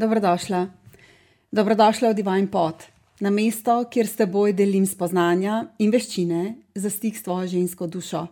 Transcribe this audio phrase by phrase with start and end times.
[0.00, 0.68] Dobrodošla.
[1.52, 2.86] Dobrodošla v Divine Pot,
[3.20, 8.22] na mesto, kjer s teboj delim spoznanja in veščine za stik s tvojo žensko dušo.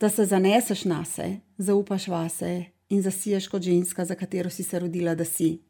[0.00, 1.26] Da se zaneseš na se,
[1.58, 2.52] zaupaš vase
[2.88, 5.60] in zasiješ kot ženska, za katero si se rodila, da si.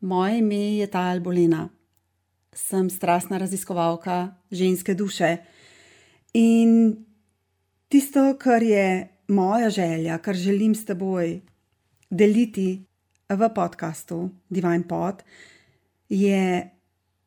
[0.00, 1.68] Moje ime je Tajal Bolena.
[2.50, 5.36] Sem strastna raziskovalka ženske duše.
[6.34, 7.06] In
[7.88, 11.38] tisto, kar je moja želja, kar želim s teboj
[12.10, 12.87] deliti
[13.28, 15.22] v podkastu Divine Pod,
[16.08, 16.70] je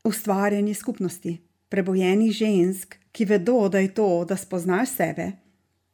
[0.03, 1.37] ustvarjanje skupnosti,
[1.69, 5.31] prebojenih žensk, ki vedo, da je to, da spoznaš sebe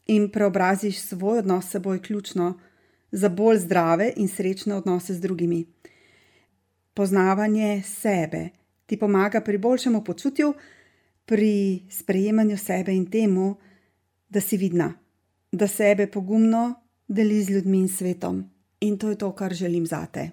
[0.08, 2.60] in preobraziš svoj odnos s seboj, ključno
[3.12, 5.66] za bolj zdrave in srečne odnose z drugimi.
[6.94, 8.50] Poznavanje sebe
[8.86, 10.54] ti pomaga pri boljšemu počutju,
[11.26, 13.56] pri sprejemanju sebe in temu,
[14.30, 14.94] da si vidna,
[15.52, 16.74] da sebe pogumno
[17.08, 18.57] deli z ljudmi in svetom.
[18.80, 20.32] In to je to, kar želim zate.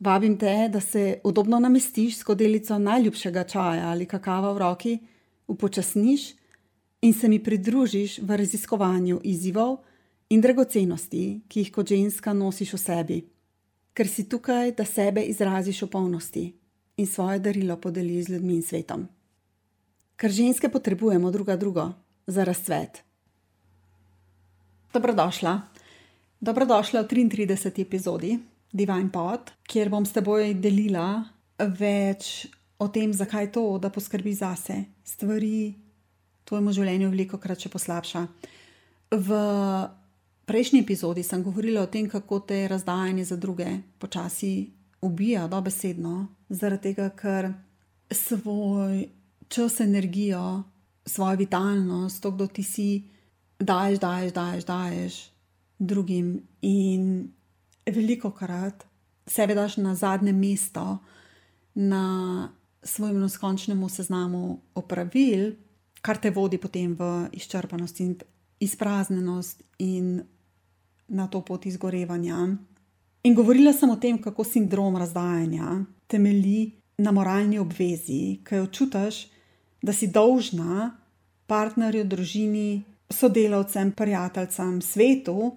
[0.00, 4.98] Vabim te, da se udobno namestiš s kodelico najljubšega čaja ali kakava v roki,
[5.46, 6.34] upočasniš
[7.02, 9.76] in se mi pridružiš v raziskovanju izzivov
[10.28, 13.18] in dragocenosti, ki jih kot ženska nosiš v sebi,
[13.94, 16.44] ker si tukaj, da sebe izraziš v polnosti
[16.96, 19.08] in svoje darilo podeliš z ljudmi in svetom.
[20.16, 21.92] Ker ženske potrebujemo druga drugo
[22.26, 23.02] za razcvet.
[24.92, 25.73] Dobrodošla.
[26.44, 27.80] Dobrodošla v 33.
[27.80, 28.36] epizodi
[28.68, 31.24] Divine Pod, kjer bom s teboj delila
[31.56, 32.44] več
[32.76, 38.26] o tem, zakaj to, da poskrbi zase, stvari v tvojem življenju veliko krat še poslabša.
[39.24, 39.40] V
[40.44, 44.68] prejšnji epizodi sem govorila o tem, kako te razdajanje za druge počasi
[45.00, 47.54] ubija, dobesedno, zaradi tega, ker
[48.12, 49.06] svoj
[49.48, 50.60] čas, energijo,
[51.08, 52.90] svojo vitalnost, to, kdo ti si,
[53.56, 55.24] daješ, daješ, daješ, daješ
[55.78, 56.42] drugim.
[56.62, 57.28] In
[57.86, 58.86] veliko krat
[59.26, 60.98] sebe daš na zadnje mesto,
[61.74, 62.52] na
[62.82, 65.54] svojem neskončnem seznamu opravil,
[66.04, 68.14] kar te vodi potem v izčrpanost in
[68.60, 70.22] izpraznjenost in
[71.08, 72.56] na to pot izgorevanja.
[73.24, 79.26] In govorila sem o tem, kako sindrom razdajanja temelji na moralni obvezi, ki jo čutiš,
[79.82, 80.92] da si dolžna
[81.46, 85.56] partnerju, družini, sodelavcem, prijateljem, svetu,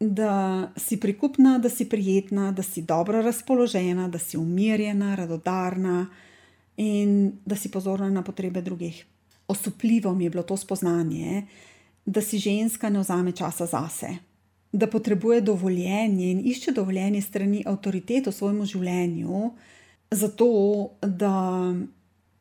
[0.00, 6.06] da si prikupna, da si prijetna, da si dobro razpoložena, da si umirjena, radodarna
[6.76, 9.06] in da si pozorna na potrebe drugih.
[9.48, 11.46] Osupljivo mi je bilo to spoznanje,
[12.04, 14.08] da si ženska ne vzame časa zase,
[14.72, 19.50] da potrebuje dovoljenje in išče dovoljenje strani avtoritet v svojem življenju,
[20.10, 20.48] zato
[21.02, 21.74] da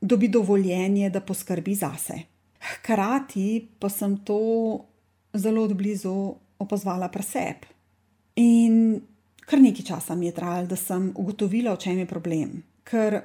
[0.01, 2.36] dobi dovoljenje, da poskrbi zase.
[2.59, 4.39] Hkrati pa sem to
[5.33, 7.67] zelo odblizu opazovala pri sebi.
[8.35, 9.01] In
[9.45, 12.63] kar nekaj časa mi je trajalo, da sem ugotovila, v čem je problem.
[12.83, 13.21] Ker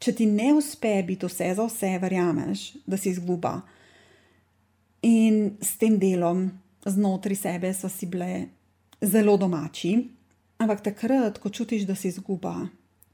[0.00, 3.60] če ti ne uspe biti vse za vse, verjameš, da si izguba.
[5.06, 6.48] In s tem delom
[6.84, 8.48] znotraj sebe so si bile
[9.00, 9.94] zelo domači,
[10.60, 12.68] ampak takrat, ko čutiš, da si izguba,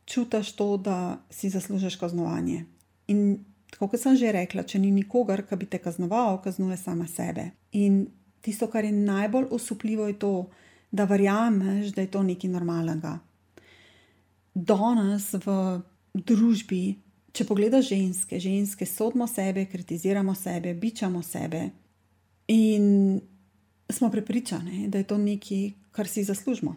[0.07, 2.65] čutiš to, da si zaslužiš kaznovanje.
[3.11, 3.39] In
[3.71, 7.51] tako kot sem že rekla, če ni nikogar, ki bi te kaznoval, kaznuje sama sebe.
[7.73, 8.07] In
[8.41, 10.35] tisto, kar je najbolj osupljivo, je to,
[10.91, 13.19] da verjameš, da je to nekaj normalnega.
[14.55, 15.57] Danes v
[16.15, 16.97] družbi,
[17.37, 21.67] če pogledaš ženske, ženske sodimo sebe, kritiziramo sebe, bičamo sebe
[22.49, 23.21] in
[23.91, 26.77] smo prepričani, da je to nekaj, kar si zaslužimo.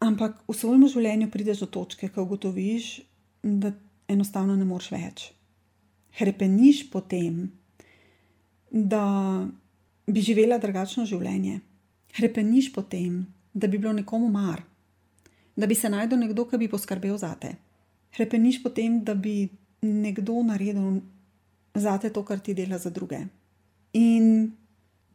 [0.00, 3.00] Ampak v svojem življenju prideš do točke, ko ugotoviš,
[3.42, 3.74] da
[4.08, 5.26] enostavno ne moreš več.
[6.18, 7.50] Hrepeniš potem,
[8.70, 9.46] da
[10.06, 11.60] bi živela drugačno življenje.
[12.16, 14.62] Hrepeniš potem, da bi bilo nekomu mar,
[15.56, 17.54] da bi se najdel nekdo, ki bi poskrbel za te.
[18.16, 19.48] Hrepeniš potem, da bi
[19.82, 21.00] nekdo naredil
[21.74, 23.20] za te to, kar ti dela za druge.
[23.92, 24.50] In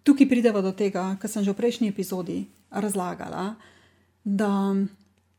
[0.03, 3.56] tukaj pridemo do tega, kar sem že v prejšnji epizodi razlagala,
[4.24, 4.75] da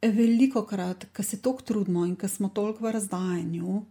[0.02, 3.82] veliko krat, ko se toliko trudimo in ko smo toliko v razdajanju,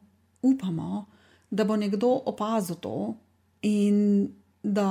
[0.41, 1.05] upamo,
[1.55, 3.15] da bo nekdo opazil to
[3.61, 4.27] in
[4.63, 4.89] da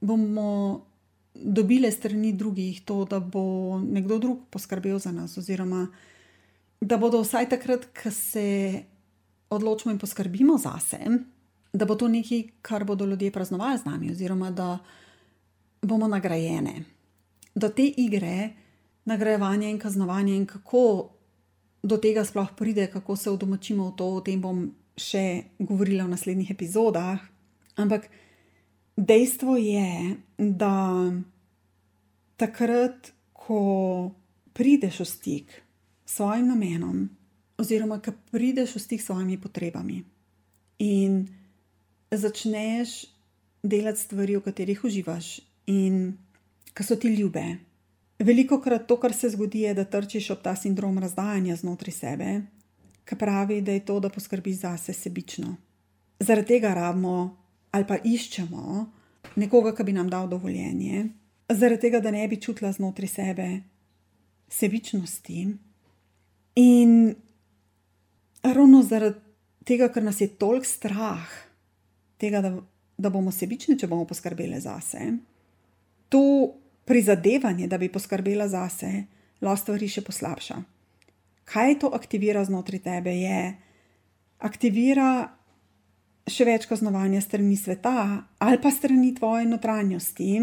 [0.00, 0.84] bomo
[1.34, 5.86] dobili strani drugih to, da bo nekdo drug poskrbel za nas, oziroma
[6.80, 8.82] da bodo vsaj takrat, ko se
[9.50, 11.18] odločimo in poskrbimo za sebe,
[11.72, 14.78] da bo to nekaj, kar bodo ljudje praznovali z nami, oziroma da
[15.82, 16.82] bomo nagrajene.
[17.54, 18.50] Do te igre,
[19.04, 21.10] nagrajevanja in kaznovanja, in kako
[21.82, 26.12] do tega sploh pride, kako se udomačimo v to, o tem bom še govorila v
[26.14, 27.22] naslednjih epizodah.
[27.78, 28.10] Ampak
[28.98, 30.74] dejstvo je, da
[32.36, 34.12] takrat, ko
[34.52, 35.48] prideš v stik
[36.04, 37.08] s svojim namenom,
[37.58, 40.02] oziroma ko prideš v stik s svojimi potrebami
[40.78, 41.26] in
[42.10, 43.06] začneš
[43.62, 46.18] delati stvari, v katerih uživaš in
[46.74, 47.58] ki so ti ljube.
[48.18, 52.30] Veliko krat to, kar se zgodi, je, da trčiš ob ta sindrom razdajanja znotraj sebe,
[53.08, 55.56] ki pravi, da je to, da poskrbiš zase sebično.
[56.20, 57.36] Zaradi tega rabimo
[57.70, 58.86] ali pa iščemo
[59.36, 61.06] nekoga, ki bi nam dal dovoljenje,
[61.48, 63.48] zaradi tega, da ne bi čutila znotraj sebe
[64.48, 65.46] sebičnosti.
[66.56, 66.94] In
[68.42, 69.20] ravno zaradi
[69.68, 71.28] tega, ker nas je toliko strah,
[72.18, 72.54] tega, da,
[72.98, 75.12] da bomo sebični, če bomo poskrbeli zase,
[76.08, 76.24] to
[76.88, 79.04] prizadevanje, da bi poskrbela zase,
[79.44, 80.56] lahko stvari še poslabša.
[81.48, 83.56] Kaj to aktivira znotraj tebe, je
[84.44, 85.32] aktivira
[86.28, 87.94] še več kaznovanja strani sveta
[88.44, 90.42] ali pa strani tvoje notranjosti,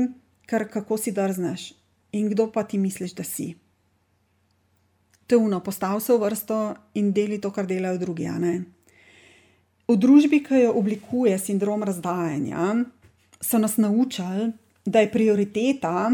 [0.49, 1.73] ker kako si drzneš
[2.15, 3.53] in kdo pa ti misliš, da si.
[5.27, 6.57] Teuno, postav se v vrsto
[6.95, 8.29] in deli to, kar delajo drugi.
[9.85, 12.85] V družbi, ki jo oblikuje sindrom razdajanja,
[13.41, 14.53] so nas naučili,
[14.85, 16.11] da je prioriteta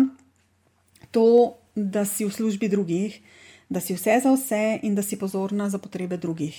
[1.12, 3.20] to, da si v službi drugih,
[3.72, 6.56] da si vse za vse in da si pozorna za potrebe drugih.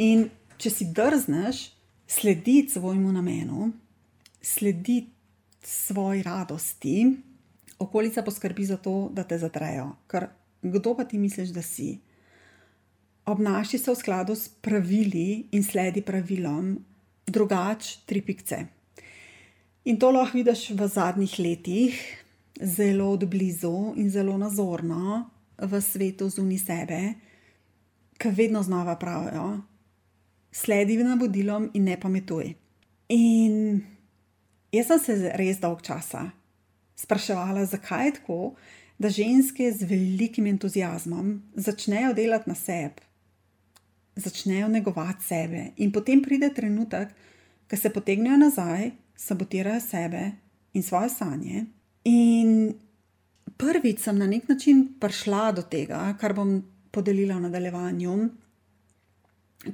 [0.00, 1.58] In če si drzneš,
[2.08, 3.70] slediti svojemu namenu,
[4.42, 5.12] slediti
[5.62, 7.04] svoji radosti,
[7.78, 9.90] okolica poskrbi za to, da te zatrejo.
[10.08, 10.30] Ker
[10.62, 11.98] kdo pa ti misliš, da si?
[13.28, 16.72] Obnaši se v skladu s pravili in sledi pravilom,
[17.28, 18.62] drugače tri pikce.
[19.84, 22.00] In to lahko vidiš v zadnjih letih,
[22.60, 25.28] zelo od blizu in zelo nazorno
[25.62, 27.00] v svetu zunaj sebe,
[28.20, 29.60] ki vedno znova pravijo,
[30.52, 32.54] sledi navodilom in ne pametuj.
[33.08, 33.80] In
[34.72, 36.30] jaz sem se res dolg časa
[37.00, 38.54] spraševala, zakaj je tako,
[38.98, 43.02] da ženske z velikim entuzijazmom začnejo delati na sebi,
[44.16, 47.08] začnejo negovati sebe, in potem pride trenutek,
[47.70, 50.30] ko se potegnejo nazaj, sabotirajo sebe
[50.74, 51.64] in svoje sanje.
[52.04, 52.74] In
[53.60, 56.60] prvič sem na nek način prišla do tega, kar bom
[56.90, 58.16] podelila v nadaljevanju.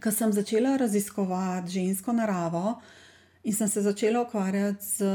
[0.02, 2.80] Ko sem začela raziskovati žensko naravo
[3.46, 5.10] in sem se začela ukvarjati z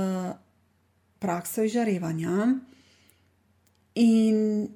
[1.20, 2.48] prakso izžarevanja,
[3.96, 4.68] in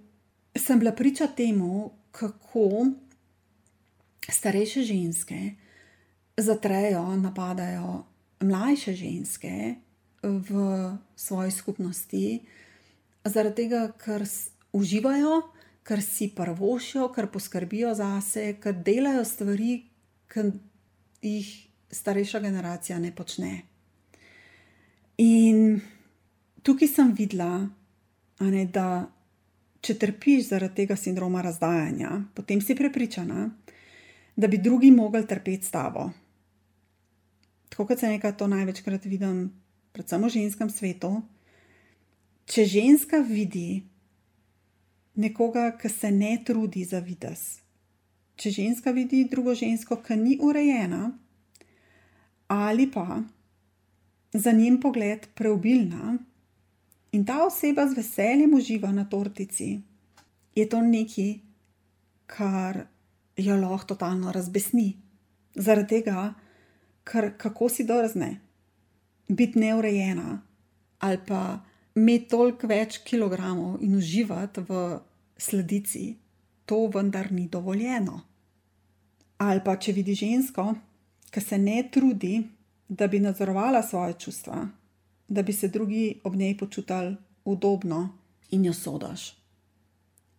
[0.58, 2.86] sem bila priča temu, kako
[4.30, 5.56] starejše ženske
[6.38, 8.04] zatrejo, napadajo
[8.40, 9.76] mlajše ženske
[10.24, 12.40] v svoji skupnosti,
[13.26, 14.24] zaradi tega, ker
[14.76, 15.42] uživajo
[15.86, 19.84] ker si prvošijo, ker poskrbijo zase, ker delajo stvari,
[20.32, 20.46] ki
[21.22, 21.50] jih
[21.94, 23.52] starejša generacija ne počne.
[25.22, 25.78] In
[26.66, 27.68] tukaj sem videla,
[28.42, 29.06] ne, da
[29.86, 33.46] če trpiš zaradi tega sindroma razdajanja, potem si prepričana,
[34.36, 36.10] da bi drugi mogli trpeti s tabo.
[37.70, 39.52] Tako kot se nekaj to največkrat vidim,
[39.94, 41.14] predvsem v ženskem svetu.
[42.46, 43.84] Če ženska vidi,
[45.18, 47.62] nekoga, ki se ne trudi za vides.
[48.38, 51.10] Če ženska vidi drugo žensko, ki ni urejena,
[52.54, 53.24] ali pa
[54.34, 56.18] za njen pogled preobilna,
[57.16, 59.80] in ta oseba z veseljem uživa na tortici,
[60.56, 61.34] je to nekaj,
[62.30, 62.86] kar
[63.38, 64.92] jo lahko totalno razbesni.
[65.56, 66.34] Zaradi tega,
[67.08, 68.36] ker kako si drzne
[69.30, 70.42] biti neurejena
[71.00, 71.60] ali pa
[71.96, 75.00] imeti toliko več kilogramov in uživati v
[75.38, 76.16] sledici,
[76.66, 78.22] to vendar ni dovoljeno.
[79.38, 80.74] Ali pa če vidi žensko,
[81.32, 82.40] ki se ne trudi,
[82.88, 84.68] da bi nadzorovala svoje čustva,
[85.28, 88.10] da bi se drugi ob njej počutili udobno
[88.52, 89.34] in jo sodaš.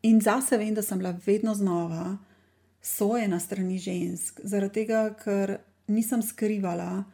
[0.03, 2.17] In zase vem, da sem bila vedno znova
[2.83, 5.57] sojena strani žensk, zaradi tega, ker
[5.89, 7.05] nisem skrivala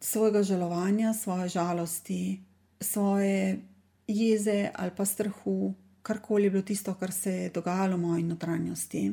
[0.00, 2.40] svojega žalovanja, svoje žalosti,
[2.80, 3.62] svoje
[4.08, 9.12] jeze ali pa strahu, karkoli je bilo tisto, kar se je dogajalo v moji notranjosti.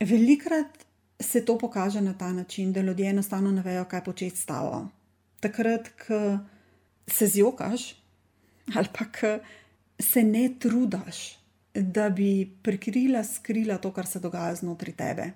[0.00, 0.86] Velikrat
[1.20, 4.88] se to pokaže na ta način, da ljudje enostavno ne vejo, kaj početi s tavo.
[5.40, 6.38] Takrat, ko
[7.06, 7.94] se zjokaš
[8.74, 9.04] ali pa
[10.00, 11.38] se ne trudaš,
[11.74, 15.32] da bi prikrila, skrila to, kar se dogaja znotraj tebe.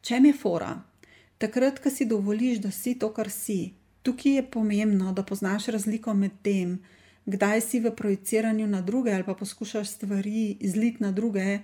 [0.00, 0.82] Če je fora,
[1.38, 6.14] takrat, ko si dovoliš, da si to, kar si, tukaj je pomembno, da poznaš razliko
[6.14, 6.78] med tem,
[7.28, 11.58] kdaj si v projiciranju na druge ali pa poskušaš stvari izliti na druge,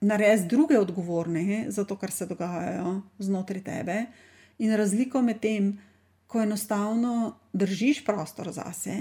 [0.00, 4.04] narediti druge odgovorne za to, kar se dogaja znotraj tebe,
[4.58, 5.78] in razliko med tem,
[6.26, 8.96] ko enostavno držiš prostor zase,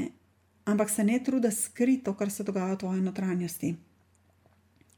[0.65, 3.75] ampak se ne trudiš skriti to, kar se dogaja v tvoji notranjosti.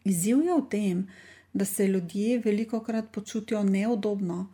[0.06, 1.08] Izziv je v tem,
[1.54, 4.48] da se ljudje veliko krat počutijo neudobno,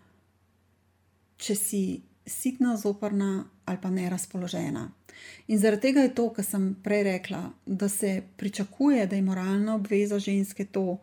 [1.37, 4.91] če si sitna, zoprna ali pa nerazpoložena.
[5.47, 9.75] In zaradi tega je to, kar sem prej rekla, da se pričakuje, da je moralna
[9.75, 10.97] obveza ženske to,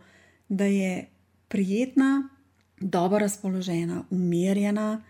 [0.49, 1.07] da je
[1.49, 2.29] prijetna,
[2.81, 5.03] dobro razpoložena, umirjena,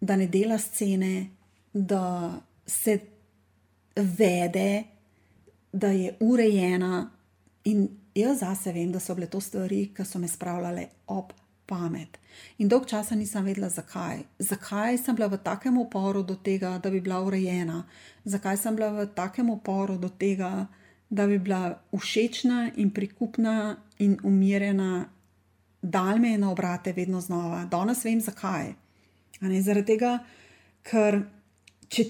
[0.00, 1.30] da ne dela scene,
[1.72, 2.34] da
[2.66, 2.98] se
[3.96, 4.84] vede,
[5.72, 7.10] da je urejena.
[7.64, 11.32] In jaz zase vem, da so bile to stvari, ki so me spravljale ob
[11.66, 12.18] pamet.
[12.58, 14.24] In dolg časa nisem vedela, zakaj.
[14.38, 17.84] Zakaj sem bila v takem uporu do tega, da bi bila urejena,
[18.24, 20.66] zakaj sem bila v takem uporu do tega,
[21.10, 25.08] da bi bila všečna in prikupna in umirjena,
[25.82, 27.64] dal me je na obrate vedno znova.
[27.70, 28.74] Danes vem, zakaj.
[29.40, 30.18] Zaradi tega,
[30.82, 31.22] ker
[31.92, 32.04] če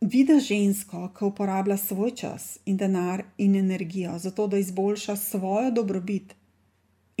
[0.00, 5.70] vidiš žensko, ki uporablja svoj čas in denar in energijo za to, da izboljša svojo
[5.70, 6.34] dobrobit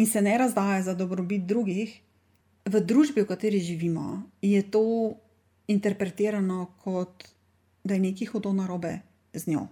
[0.00, 1.92] in se ne razdaja za dobrobit drugih,
[2.64, 4.82] v družbi, v kateri živimo, je to
[5.68, 7.28] interpretirano kot
[7.84, 8.98] da je nekaj hudo narobe
[9.32, 9.66] z njo.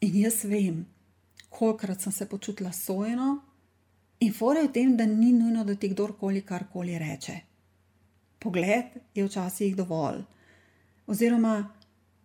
[0.00, 0.86] In jaz vem,
[1.48, 3.38] kolikrat sem se počutila sojeno,
[4.20, 7.38] in fore je v tem, da ni nujno, da ti kdorkoli karkoli reče.
[8.38, 8.84] Pogled
[9.14, 10.22] je včasih dovolj.
[11.06, 11.70] Oziroma,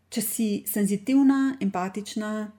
[0.09, 2.51] če si senzitivna, empatična,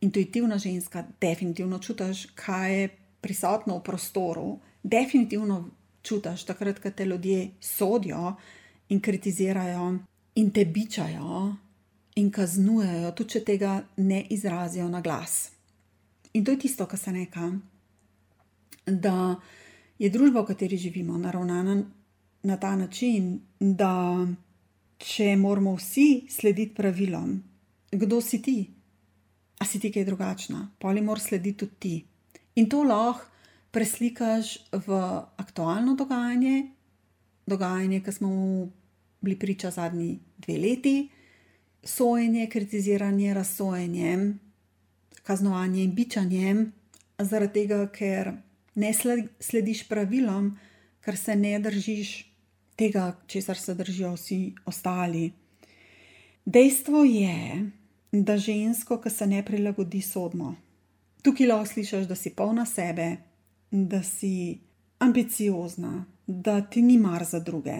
[0.00, 2.88] intuitivna ženska, definitivno čutiš, kaj je
[3.22, 5.62] prisotno v prostoru, definitivno
[6.02, 8.34] čutiš takrat, ko te ljudje sodijo
[8.88, 9.98] in kritizirajo
[10.34, 11.54] in te bičajo
[12.16, 15.52] in kaznujejo, tudi če tega ne izrazijo na glas.
[16.32, 17.52] In to je tisto, kar se neka,
[18.86, 19.36] da
[19.98, 21.82] je družba, v kateri živimo, naravnana
[22.42, 24.26] na ta način, da
[24.98, 27.36] če moramo vsi slediti pravilom,
[27.92, 28.56] kdo si ti,
[29.58, 31.94] a si ti kaj drugačna, pa ali moraš slediti tudi ti.
[32.54, 33.28] In to lahko
[33.72, 34.98] preslikaš v
[35.40, 36.68] aktualno dogajanje,
[37.46, 38.70] dogajanje, ki smo mu
[39.20, 41.08] bili priča zadnji dve leti,
[41.84, 44.34] sojenje, kritiziranje, razsojenje,
[45.22, 46.66] kaznovanje in bičanje,
[47.18, 48.32] zaradi tega, ker
[48.74, 48.92] ne
[49.40, 50.52] slediš pravilom,
[51.00, 52.10] ker se ne držiš
[52.76, 55.32] tega, česar se držijo vsi ostali.
[56.44, 57.70] Dejstvo je,
[58.12, 60.56] da žensko, ki se ne prilagodi, sodno.
[61.22, 63.16] Tukaj lahko slišiš, da si polna sebe,
[63.70, 64.60] da si
[64.98, 67.76] ambiciozna, da ti ni mar za druge.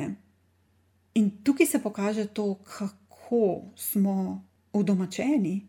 [1.15, 5.69] In tukaj se pokaže to, kako smo udomačeni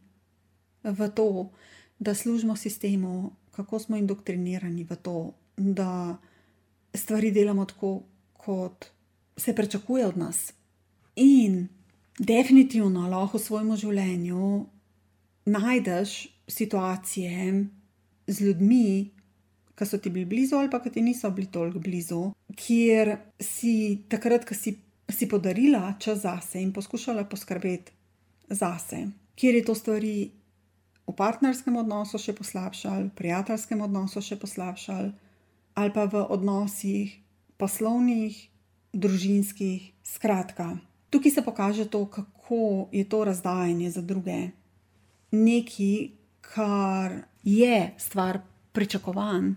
[0.83, 1.51] v to,
[1.99, 6.17] da služimo sistemu, kako smo indoktrinirani v to, da
[6.93, 8.03] stvari delamo tako,
[8.33, 8.85] kot
[9.37, 10.53] se pričakuje od nas.
[11.15, 11.67] In
[12.19, 14.65] definitivno lahko v svojem življenju
[15.45, 17.65] najdeš situacije
[18.27, 19.11] z ljudmi,
[19.75, 24.03] ki so ti bili blizu, ali pa ki ti niso bili toliko blizu, kjer si
[24.09, 24.77] takrat, ko si,
[25.09, 27.91] si podarila čas zase in poskušala poskrbeti
[28.49, 30.15] zase, kjer je to stvari
[31.07, 35.11] v partnerskem odnosu še poslabšal, v prijateljskem odnosu še poslabšal,
[35.73, 37.17] ali pa v odnosih
[37.57, 38.37] poslovnih,
[38.93, 40.77] družinskih, skratka.
[41.09, 44.53] Tukaj se pokaže to, kako je to razdajanje za druge.
[45.31, 48.39] Nekaj, kar je stvar
[48.71, 49.53] pričakovanj,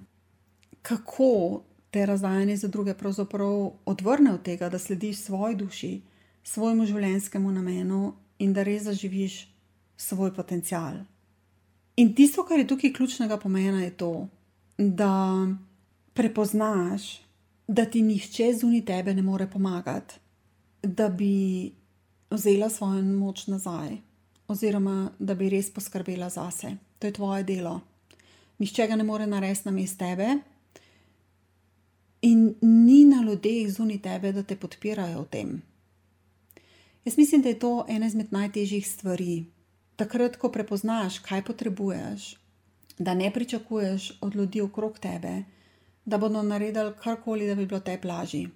[0.82, 6.00] kako te razdajanje za druge pravzaprav odvrne od tega, da slediš svoji duši,
[6.42, 9.40] svojemu življenjskemu namenu in da res zaživiš
[9.96, 11.02] svoj potencial.
[11.96, 14.28] In tisto, kar je tukaj ključnega pomena, je to,
[14.78, 15.46] da
[16.14, 17.22] prepoznaš,
[17.68, 20.20] da ti nihče zunaj tebe ne more pomagati,
[20.82, 21.72] da bi
[22.30, 23.96] vzela svojo moč nazaj,
[24.48, 26.76] oziroma da bi res poskrbela zase.
[26.98, 27.80] To je tvoje delo.
[28.58, 30.38] Nihče ga ne more narediti na mestu tebe,
[32.22, 35.50] in ni na ljudeh zunaj tebe, da te podpirajo v tem.
[37.04, 39.44] Jaz mislim, da je to ena izmed najtežjih stvari.
[39.96, 42.34] Takrat, ko prepoznaš, kaj potrebuješ,
[42.98, 45.44] da ne pričakuješ od ljudi okrog tebe,
[46.04, 48.46] da bodo naredili karkoli, da bi bilo te plaži.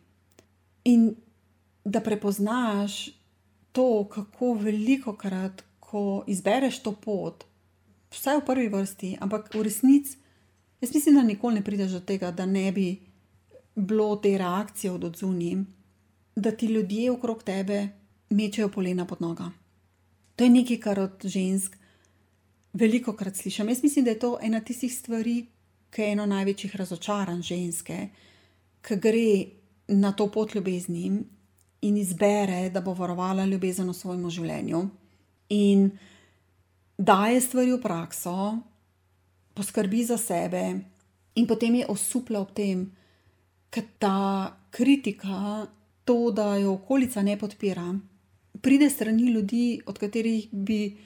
[0.85, 1.15] In
[1.85, 3.09] da prepoznaš
[3.73, 7.43] to, kako veliko krat, ko izbereš to pot,
[8.15, 10.19] vsaj v prvi vrsti, ampak v resnici,
[10.81, 13.01] jaz mislim, da nikoli ne prideš do tega, da ne bi
[13.75, 15.65] bilo te reakcije od odzuni,
[16.37, 17.89] da ti ljudje okrog tebe
[18.31, 19.51] mečejo polena pod noga.
[20.37, 21.75] To je nekaj, kar od žensk
[22.73, 23.69] veliko krat slišim.
[23.69, 25.47] Jaz mislim, da je to ena tistih stvari,
[25.91, 27.99] ki je eno največjih razočaranj ženske,
[28.87, 29.27] ki gre
[29.89, 31.11] na to pot ljubezni
[31.83, 34.87] in izbere, da bo varovala ljubezen v svojem življenju
[35.51, 35.91] in
[36.99, 38.59] daje stvari v prakso,
[39.55, 40.81] poskrbi za sebe,
[41.35, 42.91] In potem je osupla ob tem,
[43.71, 45.67] ker ta kritika,
[46.05, 47.87] to, da jo okolica ne podpira,
[48.61, 50.97] pride strani ljudi, od katerih bi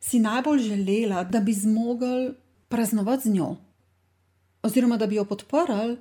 [0.00, 2.34] si najbolj želela, da bi zmogli
[2.68, 3.56] praznovati z njo,
[4.62, 5.96] oziroma da bi jo podprli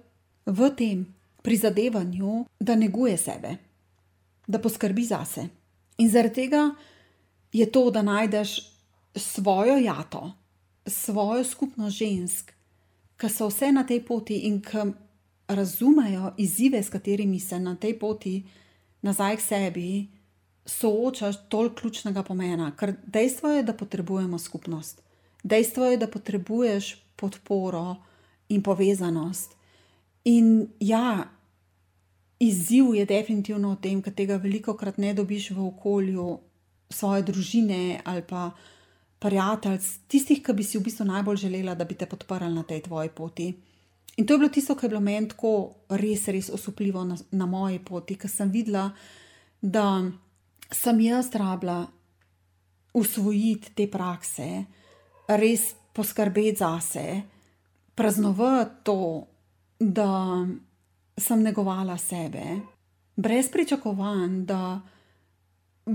[0.46, 1.08] v tem
[1.42, 3.56] prizadevanju, da neguje sebe,
[4.48, 5.48] da poskrbi zase.
[5.98, 6.70] In zaradi tega
[7.52, 8.60] je to, da najdeš
[9.16, 10.32] svojo jato,
[10.86, 12.52] svojo skupnost žensk,
[13.18, 14.92] ki so vse na tej poti in ki
[15.48, 18.44] razumejo izzive, s katerimi se na tej poti
[19.02, 20.08] nazaj k sebi
[20.66, 22.72] soočaš, toliko ključnega pomena.
[22.78, 25.02] Ker dejstvo je, da potrebujemo skupnost,
[25.44, 27.96] dejstvo je, da potrebuješ podporo
[28.50, 29.56] in povezanost.
[30.24, 31.30] In ja,
[32.40, 36.40] izziv je definitivno v tem, ker tega veliko krat ne dobiš v okolju
[36.90, 38.52] svoje družine ali pa
[39.20, 42.82] prijateljstv, tistih, ki bi si v bistvu najbolj želela, da bi te podprli na tej
[42.88, 43.50] tvoji poti.
[44.18, 47.46] In to je bilo tisto, kar je bilo meni tako res, res osupljivo na, na
[47.46, 48.90] moji poti, ker sem videla,
[49.62, 50.04] da
[50.72, 51.86] sem jaz rabila
[52.94, 54.48] usvojiti te prakse,
[55.28, 57.06] res poskrbeti zase,
[57.96, 59.28] praznovati to,
[59.80, 60.48] da
[61.20, 62.60] sem negovala sebe,
[63.16, 64.80] brez pričakovanj, da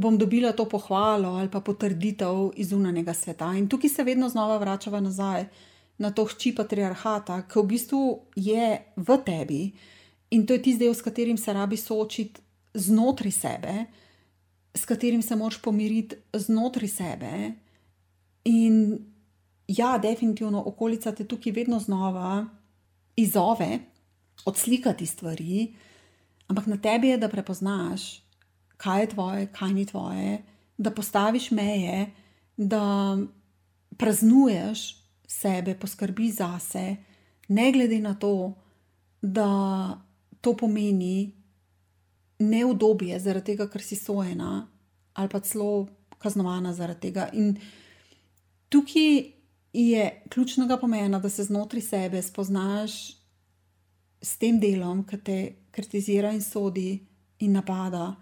[0.01, 3.53] bom dobila to pohvalo ali pa potrditev iz unanjega sveta.
[3.55, 5.47] In tukaj se vedno znova vračava nazaj
[5.99, 8.03] na to hči patriarhata, ki v bistvu
[8.37, 9.63] je v tebi
[10.31, 12.41] in to je tisti del, s katerim se rabi soočiti
[12.75, 13.75] znotraj sebe,
[14.75, 17.53] s katerim se moraš pomiriti znotraj sebe.
[18.45, 18.99] In
[19.69, 22.47] ja, definitivno okolica te tukaj vedno znova
[23.17, 23.79] izove,
[24.45, 25.75] odslikati stvari,
[26.49, 28.24] ampak na tebi je, da prepoznaš,
[28.85, 30.43] kaj je tvoje, kaj ni tvoje,
[30.77, 32.11] da postaviš meje,
[32.57, 33.17] da
[33.97, 34.83] praznuješ
[35.27, 36.97] sebe, poskrbi zase,
[37.49, 38.53] ne glede na to,
[39.23, 39.49] da
[40.41, 41.33] to pomeni
[42.39, 44.67] neudobje zaradi tega, ker si sojena
[45.15, 45.87] ali pa celo
[46.19, 47.29] kaznovana zaradi tega.
[47.33, 47.55] In
[48.69, 49.33] tukaj
[49.73, 52.93] je ključnega pomena, da se znotraj sebe spoznaš
[54.21, 55.39] s tem delom, ki te
[55.71, 56.99] kritizira in sodi
[57.39, 58.15] in napada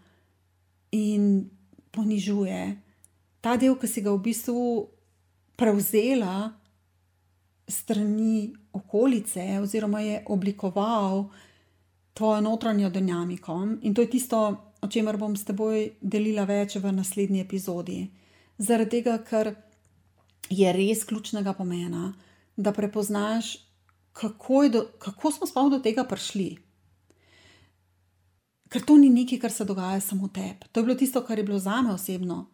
[0.92, 1.50] in
[1.92, 2.76] ponižuje.
[3.40, 4.64] Ta del, ki si ga v bistvu
[5.58, 6.52] prevzela
[7.68, 11.26] strani okolice, oziroma je oblikoval
[12.14, 13.56] tvojo notranjo dinamiko.
[13.82, 14.38] In to je tisto,
[14.80, 18.10] o čemer bom s teboj delila več v naslednji epizodi.
[18.58, 19.54] Zaradi tega, ker
[20.50, 22.12] je res ključnega pomena,
[22.56, 23.56] da prepoznaš,
[24.12, 26.58] kako, do, kako smo sploh do tega prišli.
[28.72, 30.68] Ker to ni nekaj, kar se dogaja samo tebi.
[30.72, 32.46] To je bilo tisto, kar je bilo za me osebno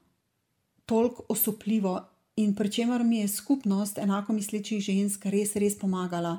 [0.87, 2.00] toliko osupljivo
[2.37, 6.38] in pri čemer mi je skupnost enako mislečih žensk res, res pomagala.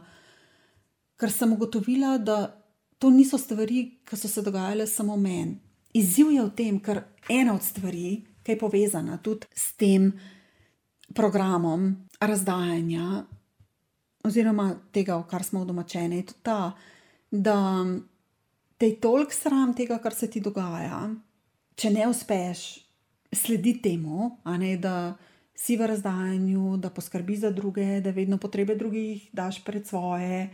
[1.19, 2.55] Ker sem ugotovila, da
[2.99, 5.59] to niso stvari, ki so se dogajale samo meni.
[5.93, 10.11] Izziv je v tem, ker ena od stvari, ki je povezana tudi s tem
[11.15, 13.23] programom razdajanja,
[14.25, 16.73] oziroma tega, v kar smo domačeni, je tudi ta,
[17.31, 17.57] da
[18.79, 21.01] te je toliko sram tega, kar se ti dogaja,
[21.75, 22.61] če ne uspeš
[23.35, 25.17] slediti temu, ne, da
[25.59, 30.47] si v razdajanju, da poskrbi za druge, da vedno potrebe drugih daš pred svoje.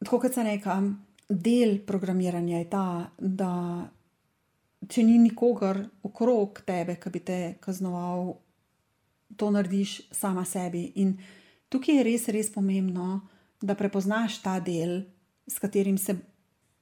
[0.00, 0.78] Tako kot se reka,
[1.28, 2.86] del programiranja je ta,
[3.18, 3.52] da
[4.88, 8.32] če ni nikogar okrog tebe, ki bi te kaznoval,
[9.36, 10.86] to narediš sama sebi.
[11.04, 11.18] In
[11.68, 13.20] tukaj je res, res pomembno,
[13.60, 15.02] da prepoznaš ta del,
[15.44, 16.16] s katerim se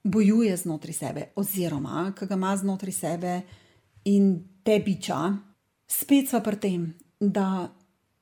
[0.07, 3.41] bojuje znotraj sebe, oziroma ki ga ima znotraj sebe
[4.05, 5.37] in te biča,
[5.87, 6.87] spet smo pri tem,
[7.19, 7.67] da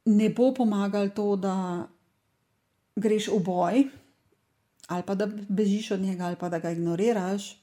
[0.06, 1.88] ne bo pomagalo to, da
[2.96, 3.84] greš v boj,
[4.88, 7.56] ali pa da bežiš od njega, ali pa da ga ignoriraš.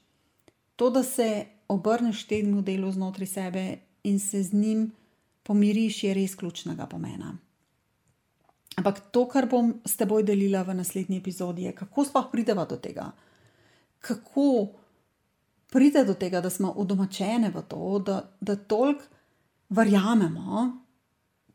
[0.76, 4.90] To, da se obrneš temu delu znotraj sebe in se z njim
[5.42, 7.37] pomiriš, je res ključnega pomena.
[8.76, 12.76] Ampak to, kar bom s teboj delila v naslednji epizodi, je, kako sploh prideva do
[12.76, 13.12] tega
[14.03, 14.69] kako
[15.73, 19.05] pride do tega, da smo udomačene v to, da, da toliko
[19.69, 20.67] verjamemo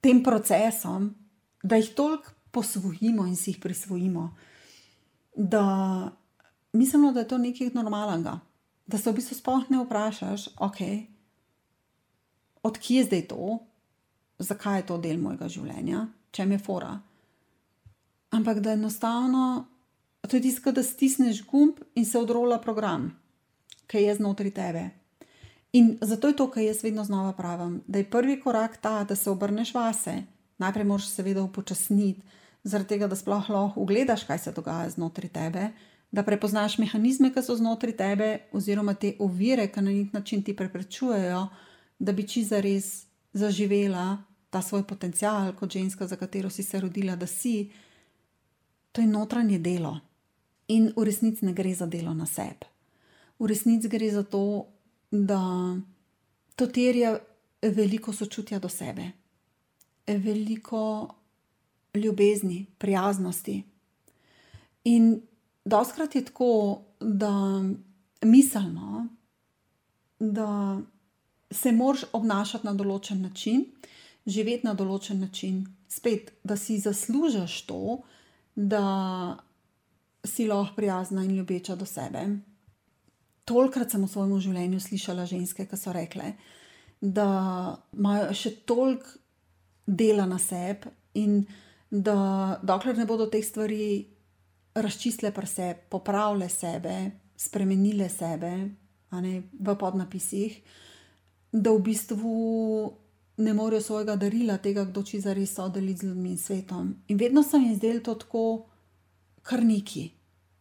[0.01, 1.11] tem procesom,
[1.63, 4.31] da jih toliko posvojimo in si jih prisvojimo,
[5.35, 5.63] da
[6.73, 8.39] mislimo, da je to nekaj normalnega.
[8.87, 10.77] Da se v bistvu sploh ne vprašaš, ok,
[12.63, 13.57] odkje je zdaj to,
[14.39, 16.93] zakaj je to del mojega življenja, če mi je fora.
[18.31, 19.65] Ampak da enostavno
[20.27, 23.11] To je tisto, da stisneš gumb in se odrola program,
[23.87, 24.89] ki je znotraj tebe.
[25.73, 29.15] In zato je to, kar jaz vedno znova pravim, da je prvi korak ta, da
[29.15, 30.23] se obrneš vase.
[30.57, 32.21] Najprej moraš seveda upočasniti,
[32.63, 35.69] zaradi tega, da sploh lahko ugledaš, kaj se dogaja znotraj tebe,
[36.11, 40.55] da prepoznaš mehanizme, ki so znotraj tebe, oziroma te ovire, ki na nek način ti
[40.55, 41.47] preprečujejo,
[41.99, 44.17] da bi či za res zaživela
[44.49, 47.71] ta svoj potencial, kot ženska, za katero si se rodila, da si.
[48.91, 49.99] To je notranje delo.
[50.67, 52.67] In v resnici ne gre za delo na sebi.
[53.39, 54.65] V resnici gre za to,
[55.11, 55.41] da
[56.55, 57.17] to terja
[57.61, 59.11] veliko sočutja do sebe,
[60.07, 61.15] veliko
[61.93, 63.63] ljubezni, prijaznosti.
[64.83, 65.21] In
[65.65, 67.63] doskrat je tako, da
[68.21, 69.07] mislimo,
[70.19, 70.81] da
[71.51, 73.65] se moraš obnašati na določen način,
[74.25, 77.99] živeti na določen način, spet, da si zaslužiš to,
[78.55, 79.37] da
[80.27, 82.25] si lahko prijazna in ljubeča do sebe.
[83.45, 86.33] Tolikrat sem v svojem življenju slišala ženske, ki so rekle,
[87.01, 87.29] da
[87.95, 89.15] imajo še toliko
[89.87, 91.45] dela na sebi in
[91.89, 94.05] da dokler ne bodo te stvari
[94.75, 96.97] razčistile pri sebi, popravile sebe,
[97.37, 98.51] spremenile sebe
[99.11, 100.59] ne, v podnapisih,
[101.51, 102.33] da v bistvu
[103.37, 106.93] ne morejo svojega darila, tega, kdo či za res so deliti z ljudmi in svetom.
[107.07, 108.65] In vedno sem jim zdel to tako,
[109.45, 110.09] kar neki,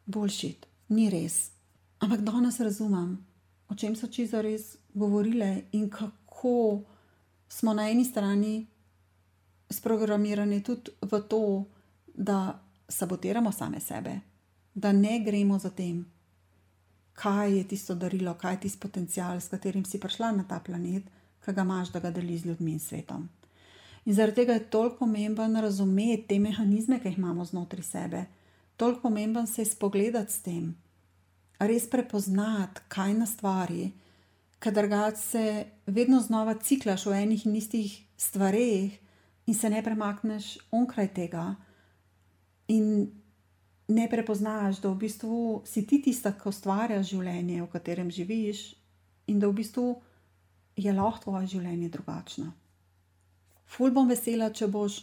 [0.07, 1.51] boljšit, ni res.
[1.99, 3.17] Ampak danes razumem,
[3.69, 6.83] o čem so či za res govorile in kako
[7.49, 8.67] smo na eni strani
[9.71, 11.65] sprogramirani tudi v to,
[12.15, 14.21] da sabotiramo same sebe,
[14.75, 16.05] da ne gremo za tem,
[17.13, 21.03] kaj je tisto darilo, kaj je tisti potencial, s katerim si prišla na ta planet,
[21.45, 23.29] ki ga imaš, da ga deliš z ljudmi in svetom.
[24.05, 28.25] In zaradi tega je toliko pomemben razumeti te mehanizme, ki jih imamo znotraj sebe,
[28.77, 30.75] toliko pomemben se spogledati s tem,
[31.59, 33.93] res prepoznati, kaj nas stvari,
[34.59, 35.45] ker drugače se
[35.87, 38.99] vedno znova ciklaš v enih in istih stvareh
[39.47, 41.55] in se ne premakneš onkraj tega.
[42.69, 43.11] In
[43.89, 48.75] ne prepoznaš, da v bistvu si ti tista, ki ustvarjaš življenje, v katerem živiš,
[49.31, 49.87] in da v bistvu
[50.77, 52.51] je lahko tvoje življenje drugačno.
[53.67, 55.01] Ful bom vesela, če boš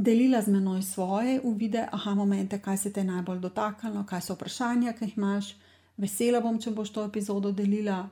[0.00, 4.94] delila z menoj svoje uvide, aha, momente, kaj se te najbolj dotaknilo, kaj so vprašanja,
[4.96, 5.52] ki jih imaš.
[6.00, 8.06] Vesela bom, če boš to epizodo delila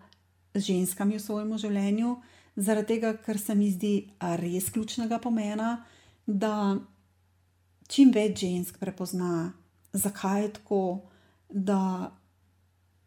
[0.53, 2.17] z ženskami v svojem življenju,
[2.57, 3.95] zaradi tega, ker se mi zdi
[4.43, 5.79] res ključnega pomena,
[6.27, 6.77] da
[7.89, 9.55] čim več žensk prepozna,
[9.97, 10.83] zakaj je tako,
[11.49, 12.13] da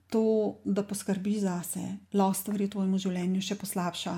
[0.10, 4.15] to, da poskrbi za sebe, lahko stvari v tvojem življenju še poslabša.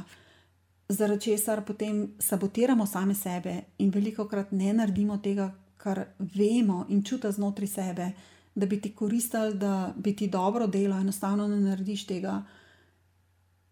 [0.90, 7.04] Zaradi česar potem sabotiramo same sebe in veliko krat ne naredimo tega, kar vemo in
[7.04, 8.12] čutimo znotraj sebe,
[8.56, 12.44] da bi ti koristili, da bi ti dobro delo, enostavno ne narediš tega,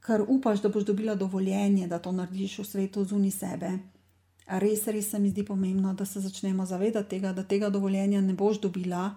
[0.05, 3.71] ker upaš, da boš dobila dovoljenje, da to narediš v svetu zunaj sebe.
[4.47, 8.33] Res, res se mi zdi pomembno, da se začnemo zavedati tega, da tega dovoljenja ne
[8.33, 9.11] boš dobila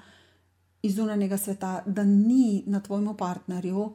[0.82, 3.92] iz zunanjega sveta, da ni na tvojemu partnerju,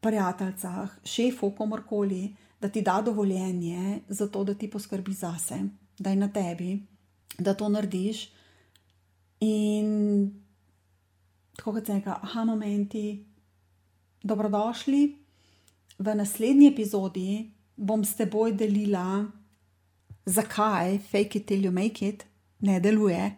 [0.00, 5.60] prijateljcah, šefu, komorkoli, da ti da dovoljenje za to, da ti poskrbi zase,
[5.98, 6.86] da je na tebi,
[7.38, 8.28] da to narediš.
[9.40, 10.30] In
[11.56, 13.24] tako kot se reka, aha, momenti,
[14.22, 15.16] dobrodošli.
[15.98, 19.26] V naslednji epizodi bom s teboj delila
[20.26, 22.26] zakaj fake it till you make it
[22.60, 23.36] ne deluje,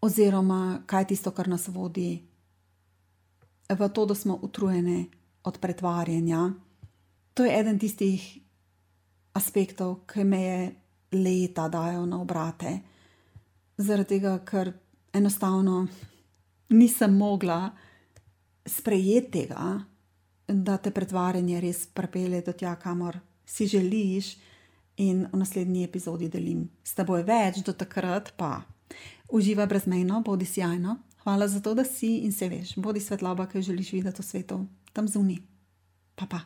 [0.00, 2.32] oziroma kaj je tisto, kar nas vodi
[3.74, 5.10] v to, da smo utrujeni
[5.44, 6.52] od pretvarjanja.
[7.34, 8.38] To je eden tistih
[9.34, 10.72] aspektov, ki me je
[11.12, 12.78] leta dajo na obrate,
[13.76, 14.72] zaradi tega, ker
[15.12, 15.86] enostavno
[16.72, 17.70] nisem mogla
[18.66, 19.80] sprejeti tega,
[20.48, 24.36] da te pretvarjanje res pripelje do tja, kamor si želiš
[24.96, 28.62] in v naslednji epizodi delim s teboj več, do takrat pa
[29.32, 30.98] uživa brezmejno, bodi sjajno.
[31.22, 34.26] Hvala za to, da si in se veš, bodi svetloba, ki jo želiš videti v
[34.26, 35.38] svetu, tam zunaj.
[36.16, 36.42] Pa pa.